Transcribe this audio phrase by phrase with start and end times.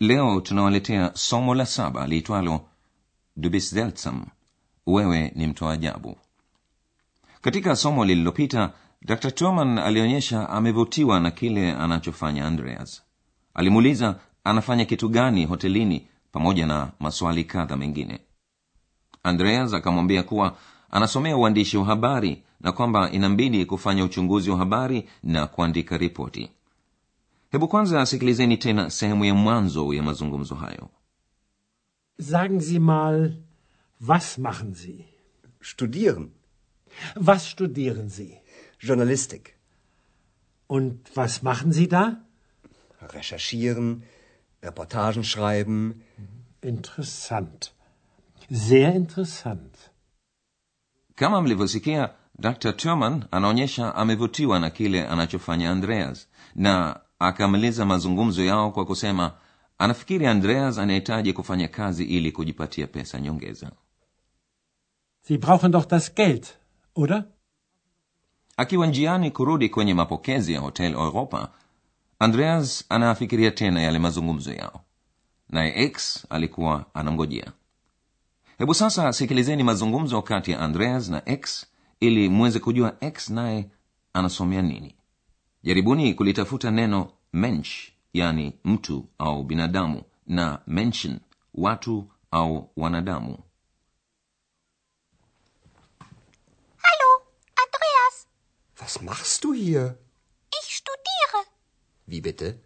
[0.00, 2.60] Leo tunawaletea somo la saba liitwalo
[3.36, 3.50] Du
[4.86, 6.16] wewe ni mtu wa ajabu.
[7.40, 13.02] Katika somo lililopita, Dr Turman alionyesha amevutiwa na kile anachofanya Andreas.
[13.54, 18.20] Alimuuliza anafanya kitu gani hotelini, pamoja na maswali kadha mengine.
[19.22, 20.56] Andreas akamwambia kuwa
[20.90, 26.50] anasomea uandishi wa habari na kwamba inambidi kufanya uchunguzi wa habari na kuandika ripoti.
[27.50, 30.90] Hebu kwanza sikilizeni tena sehemu ya mwanzo ya mazungumzo hayo.
[32.18, 33.36] Sagen Sie mal,
[34.00, 35.04] was machen Sie?
[35.60, 36.28] studieren,
[37.14, 38.38] Was studieren Sie?
[38.80, 39.54] Journalistik,
[40.68, 42.16] Und was machen Sie da?
[43.14, 44.02] recherchieren,
[44.62, 46.02] Reportagen schreiben,
[46.62, 47.72] Interessant.
[48.50, 49.74] Sehr interessant.
[51.14, 58.84] Kama mlivyosikia, Dr Turman anaonyesha amevutiwa na kile anachofanya Andreas na akamaliza mazungumzo yao kwa
[58.84, 59.32] kusema
[59.78, 63.70] anafikiri Andreas anahitaji kufanya kazi ili kujipatia pesa nyongeza.
[65.22, 66.46] Sie brauchen doch das Geld,
[66.96, 67.24] oder?
[68.56, 71.52] Akiwa njiani kurudi kwenye mapokezi ya Hotel Europa,
[72.18, 74.80] Andreas anafikiria tena yale mazungumzo yao,
[75.48, 77.52] naye X alikuwa anamngojea.
[78.58, 81.66] Hebu sasa sikilizeni mazungumzo kati ya Andreas na X
[82.00, 83.70] ili mweze kujua X naye
[84.12, 84.94] anasomea nini.
[85.68, 91.20] Jaribuni kulitafuta neno mensch, yani mtu au binadamu, na Menschen,
[91.54, 93.38] watu au wanadamu.
[96.84, 97.10] Hallo,
[97.64, 98.26] Andreas.
[98.80, 99.94] Was machst du hier?
[100.62, 101.44] Ich studiere.
[102.06, 102.58] Wie bitte?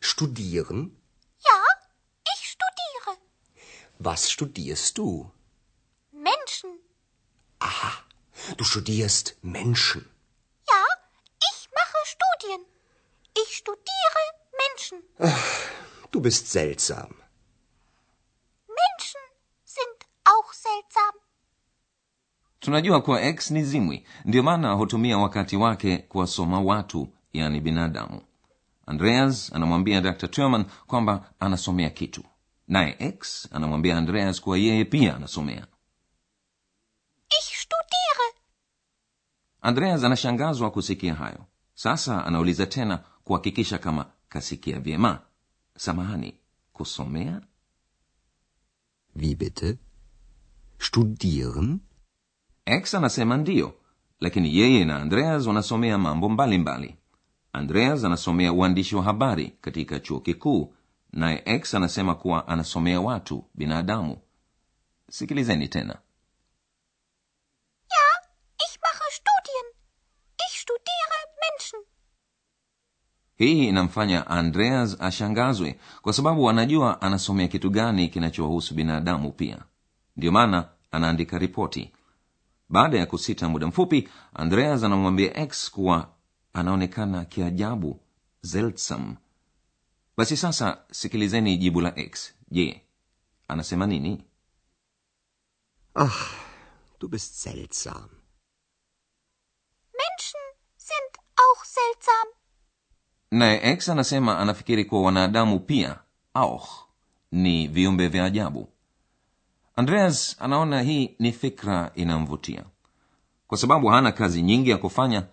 [0.00, 0.90] Studieren?
[1.48, 1.58] Ja,
[2.34, 3.18] ich studiere.
[3.98, 5.30] Was studierst du?
[6.12, 6.70] Menschen.
[8.56, 10.17] Du studierst Menschen.
[16.18, 17.14] Du bist seltsam.
[18.68, 19.24] Menschen
[19.64, 21.14] sind auch seltsam.
[22.60, 28.22] tunajua kuwa x ni zimwi ndiyo maana hutumia wakati wake kuwasoma watu yani binadamu
[28.86, 32.24] andreas anamwambia dr turman kwamba anasomea kitu
[32.68, 35.66] naye x anamwambia andreas kuwa yeye pia anasomea
[37.40, 38.38] Ich studiere.
[39.60, 45.20] andreas anashangazwa kusikia hayo sasa anauliza tena kuhakikisha kama kasikia vyema
[45.78, 46.40] samahani
[46.72, 47.40] kusomea
[49.16, 49.78] Wie bitte?
[50.78, 51.80] Studieren?
[52.66, 53.74] x anasema ndiyo
[54.20, 56.98] lakini yeye na andreas wanasomea mambo mbalimbali mbali.
[57.52, 60.74] andreas anasomea uandishi wa habari katika chuo kikuu
[61.12, 64.18] naye x anasema kuwa anasomea watu binadamu
[65.10, 65.98] sikilizeni tena
[67.90, 68.28] Ja,
[68.66, 69.66] ich mache Studien.
[70.48, 71.80] Ich studiere Menschen.
[73.38, 79.64] Hii inamfanya andreas ashangazwe kwa sababu anajua anasomea kitu gani kinachowahusu binadamu pia.
[80.16, 81.92] Ndiyo maana anaandika ripoti.
[82.68, 86.08] Baada ya kusita muda mfupi andreas anamwambia x kuwa
[86.52, 88.00] anaonekana kiajabu
[88.40, 89.16] zeltsam
[90.16, 92.34] basi sasa sikilizeni jibu la x.
[92.50, 92.82] Je
[93.48, 94.24] anasema nini?
[95.94, 96.30] Ach,
[97.00, 98.08] du bist seltsam.
[100.00, 100.44] Menschen
[100.76, 102.26] sind auch seltsam.
[103.30, 105.96] Naye x anasema anafikiri kuwa wanadamu pia
[106.34, 106.68] auch
[107.32, 108.68] ni viumbe vya ajabu.
[109.76, 112.64] Andreas anaona hii ni fikra inamvutia.
[113.46, 115.24] Kwa sababu hana kazi nyingi ya kufanya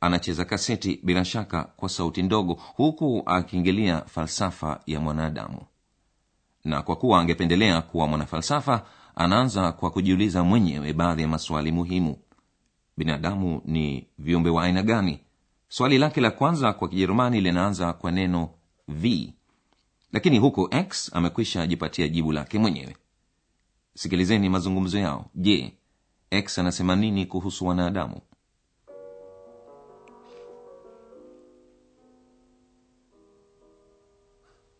[0.00, 5.60] anacheza kaseti bila shaka kwa sauti ndogo huku akiingilia falsafa ya mwanadamu.
[6.64, 12.16] Na kwa kuwa angependelea kuwa mwanafalsafa anaanza kwa kujiuliza mwenyewe baadhi ya maswali muhimu.
[12.96, 15.20] Binadamu ni viumbe wa aina gani
[15.72, 18.50] swali lake la kwanza kwa kijerumani linaanza kwa neno
[18.88, 19.34] v
[20.12, 22.96] lakini huko x amekwisha jipatia jibu lake mwenyewe
[23.94, 25.72] sikilizeni mazungumzo yao je
[26.30, 28.20] x anasema nini kuhusu wanadamu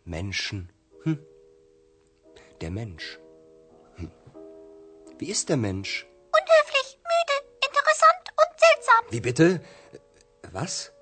[0.07, 0.67] Menschen.
[1.05, 1.17] Hm.
[2.61, 3.19] Der Mensch.
[3.97, 4.11] Hm.
[5.19, 6.07] Wie ist der Mensch?
[6.39, 7.37] Unhöflich, müde,
[7.67, 9.05] interessant und seltsam.
[9.11, 9.61] Wie bitte?
[10.53, 10.93] was?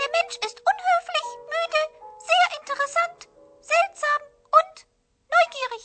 [0.00, 1.82] Der Mensch ist unhöflich, müde,
[2.28, 3.28] sehr interessant,
[3.60, 4.20] seltsam
[4.58, 4.86] und
[5.32, 5.84] neugierig.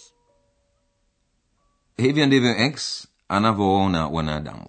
[1.98, 4.68] Hivi ndivyo X anavyoona wanadamu.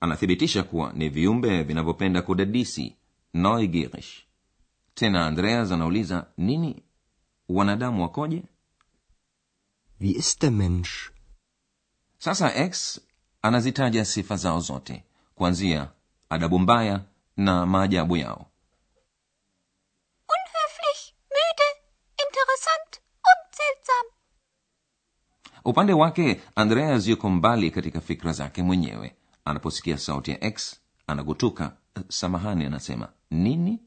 [0.00, 2.96] Anathibitisha kuwa ni viumbe vinavyopenda kudadisi,
[3.34, 4.04] neugierig.
[4.94, 6.82] Tena Andreas anauliza nini?
[7.48, 8.42] Wanadamu wakoje?
[10.00, 11.10] Wie ist der Mensch?
[12.18, 13.00] Sasa X
[13.42, 15.90] anazitaja sifa zao zote kuanzia
[16.30, 17.00] adabu mbaya
[17.40, 18.46] na maajabu yao
[20.36, 21.00] Unhöflich,
[21.36, 21.68] müde,
[22.24, 22.90] interessant
[23.30, 24.06] und seltsam.
[25.64, 32.02] upande wake andreas yuko mbali katika fikra zake mwenyewe anaposikia sauti ya x anagutuka "Eh,
[32.08, 33.78] samahani anasema nini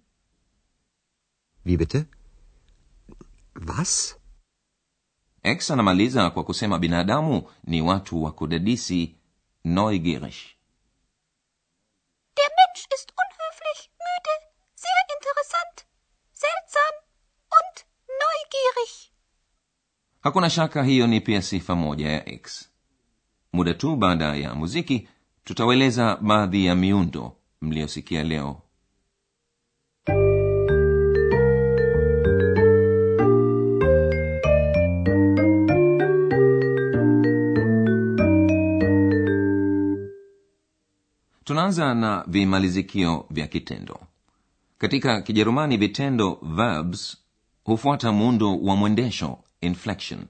[1.66, 2.06] Wie bitte?
[3.68, 4.16] Was?
[5.44, 9.16] x anamaliza kwa kusema binadamu ni watu wa kudadisi
[9.64, 10.36] neugierig
[12.38, 14.34] Der Mensch ist unhöflich, müde,
[14.76, 15.86] sehr interessant,
[16.34, 16.94] seltsam
[17.60, 17.86] und
[18.22, 19.12] neugierig.
[20.24, 22.70] Hakuna shaka hiyo ni pia sifa moja ya x.
[23.54, 25.08] Muda tu baada ya muziki
[25.44, 28.62] tutaweleza baadhi ya miundo mliyosikia leo.
[41.44, 44.00] Tunaanza na vimalizikio vya kitendo.
[44.78, 47.18] Katika kijerumani vitendo verbs
[47.64, 50.25] hufuata muundo wa mwendesho inflection.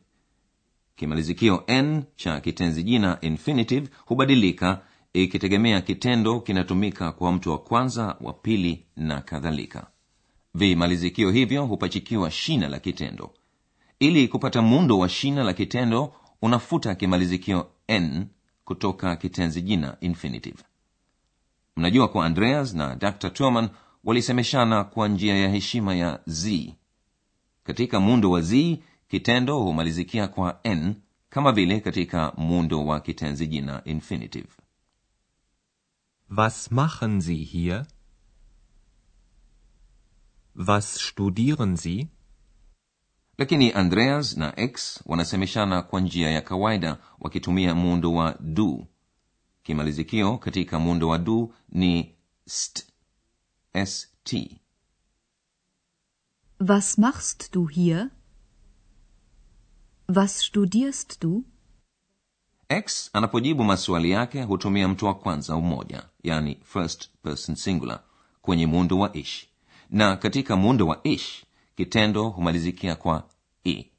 [0.95, 4.81] Kimalizikio n cha kitenzi jina infinitive hubadilika
[5.13, 9.87] ikitegemea kitendo kinatumika kwa mtu wa kwanza wa pili na kadhalika.
[10.55, 13.33] Vimalizikio hivyo hupachikiwa shina la kitendo.
[13.99, 18.25] Ili kupata muundo wa shina la kitendo unafuta kimalizikio n
[18.65, 20.63] kutoka kitenzi jina infinitive.
[21.75, 23.29] Mnajua kwa andreas na dr.
[23.29, 23.69] Turman
[24.03, 26.73] walisemeshana kwa njia ya heshima ya z.
[27.63, 28.79] Katika muundo wa z
[29.13, 30.95] kitendo humalizikia kwa n
[31.29, 34.47] kama vile katika muundo wa kitenzi jina infinitive
[36.37, 37.85] Was machen Sie hier?
[40.55, 42.07] Was studieren Sie?
[43.37, 48.87] lakini andreas na x wanasemeshana kwa njia ya kawaida wakitumia muundo wa du
[49.63, 52.15] kimalizikio katika muundo wa du ni
[52.47, 52.85] st
[53.85, 54.35] st
[56.59, 58.09] Was machst du hier?
[60.07, 61.43] Was studierst du?
[62.69, 68.03] x anapojibu maswali yake hutumia mtu wa kwanza umoja yani first person singular
[68.41, 69.47] kwenye muundo wa ish
[69.89, 71.45] na katika muundo wa ish
[71.75, 73.29] kitendo humalizikia kwa
[73.63, 73.89] i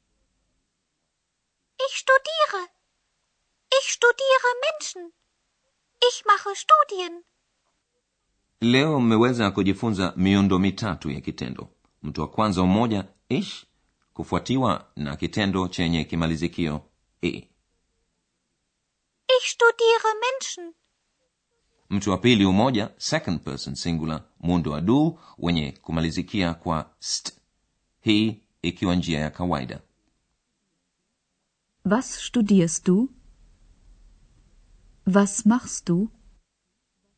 [1.87, 2.69] Ich studiere.
[3.81, 5.11] Ich studiere Menschen.
[6.09, 7.23] Ich mache Studien.
[8.61, 11.67] leo mmeweza kujifunza miundo mitatu ya kitendo
[12.03, 13.65] mtu wa kwanza umoja ish
[14.19, 16.81] kufuatiwa na kitendo chenye kimalizikio
[17.21, 17.27] e
[19.37, 20.73] Ich studiere Menschen.
[21.89, 27.33] mtu wa pili umoja second person singular muundo wa du wenye kumalizikia kwa st
[28.01, 29.81] hii ikiwa njia ya kawaida
[31.85, 33.09] Was studierst du?
[35.15, 36.09] Was machst du?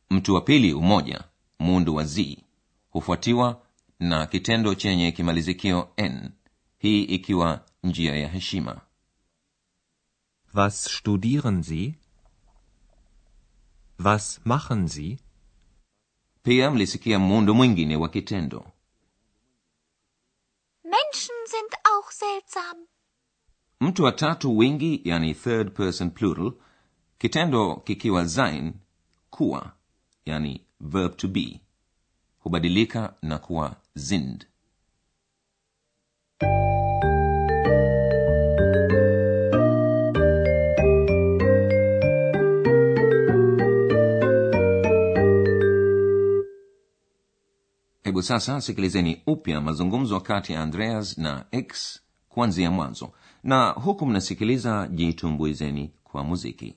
[0.10, 1.24] mtu wa pili umoja
[1.60, 2.44] muundo wa z
[2.90, 3.62] hufuatiwa
[4.00, 6.32] na kitendo chenye kimalizikio n
[6.78, 8.82] hii ikiwa njia ya heshima
[10.54, 11.96] Was studieren Sie?
[14.00, 15.20] Was machen Sie?
[16.44, 18.72] pia mlisikia muundo mwingine wa kitendo
[20.84, 22.78] Menschen sind auch seltsam.
[23.80, 26.54] mtu wa tatu wingi yani third person plural
[27.18, 28.74] kitendo kikiwa sein
[29.30, 29.72] kuwa
[30.26, 31.62] yani verb to be
[32.40, 34.48] hubadilika na kuwa sind
[48.18, 53.12] hebu sasa sikilizeni upya mazungumzo kati ya andreas na x kuanzia mwanzo.
[53.44, 56.76] Na huku mnasikiliza jitumbuizeni kwa muziki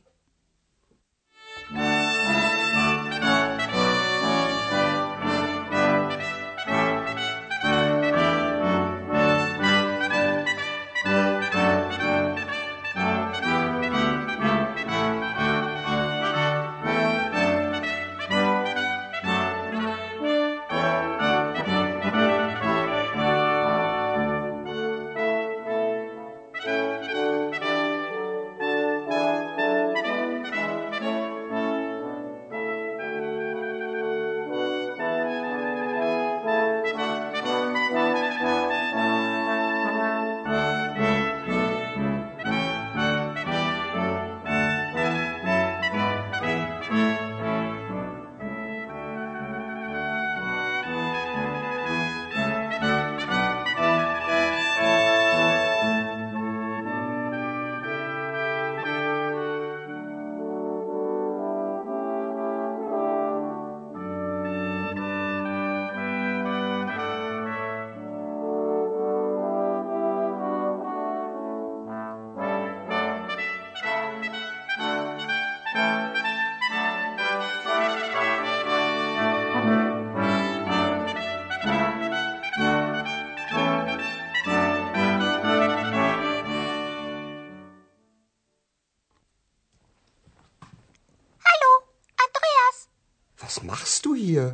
[93.62, 94.44] machst du hier?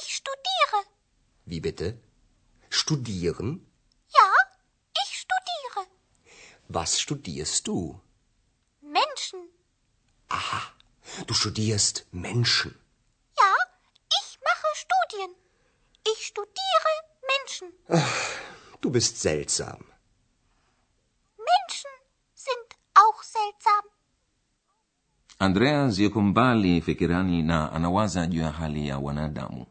[0.00, 0.78] Ich studiere.
[1.44, 1.88] Wie bitte?
[2.68, 3.48] Studieren?
[4.18, 4.28] Ja,
[5.02, 5.80] ich studiere.
[6.68, 8.00] Was studierst du?
[8.80, 9.40] Menschen.
[11.26, 12.78] Du studierst Menschen.
[13.38, 13.52] Ja,
[14.20, 15.34] ich mache Studien.
[16.12, 16.92] Ich studiere
[17.32, 17.68] Menschen.
[18.80, 19.80] Du bist seltsam.
[21.36, 21.90] Menschen
[22.34, 23.84] sind auch seltsam.
[25.38, 29.66] Andreas yuko mbali fikirani na anawaza juu ya hali ya wanadamu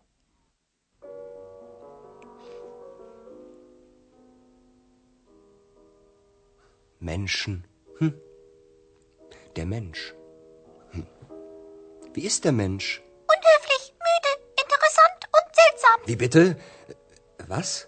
[7.02, 7.64] Menschen.
[8.00, 8.14] Hm.
[9.56, 10.14] Der Mensch.
[10.92, 11.06] Hm.
[12.14, 13.02] Wie ist der Mensch?
[13.36, 14.32] Unhöflich, müde,
[14.64, 15.98] interessant und seltsam.
[16.06, 16.58] Wie bitte?
[17.48, 17.88] Was?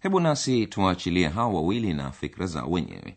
[0.00, 3.16] Hebu nasi tuwaachilie hawa wawili na fikra zao wenyewe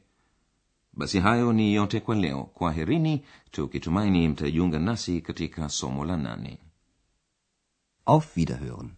[0.93, 6.57] basi hayo ni yote kwa leo kwaherini tukitumaini mtajiunga nasi katika somo la nane
[8.05, 8.89] Auf Wiederhören.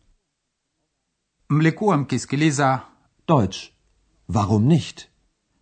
[1.50, 2.82] mlikuwa mkisikiliza
[3.27, 3.58] Deutsch.
[4.30, 5.08] Warum nicht?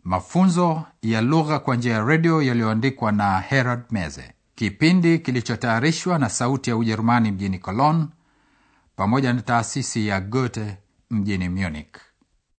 [0.04, 6.70] mafunzo ya lugha kwa njia ya redio yaliyoandikwa na herald meze kipindi kilichotayarishwa na sauti
[6.70, 8.08] ya ujerumani mjini cologne
[8.96, 10.78] pamoja na taasisi ya goethe
[11.10, 11.96] mjini munich